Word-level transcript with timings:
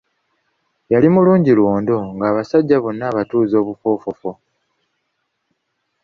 Yali 0.91 1.07
mulungi 1.15 1.51
lwondo 1.59 1.97
nga 2.15 2.25
abasajja 2.31 2.77
bonna 2.83 3.03
abatuuza 3.11 3.55
obufoofofo. 3.61 4.31